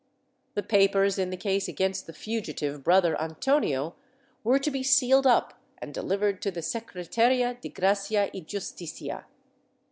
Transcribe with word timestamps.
The 0.55 0.63
papers 0.63 1.19
m 1.19 1.29
the 1.29 1.37
case 1.37 1.67
against 1.67 2.07
the 2.07 2.13
fugitive 2.13 2.83
brother 2.83 3.15
Antonio 3.21 3.93
were 4.43 4.57
to 4.57 4.71
be 4.71 4.81
sealed 4.81 5.27
up 5.27 5.61
and 5.77 5.93
delivered 5.93 6.41
to 6.41 6.49
the 6.49 6.63
Secretaria 6.63 7.53
de 7.61 7.69
Gracia 7.69 8.31
y 8.33 8.39
Justicia. 8.39 9.27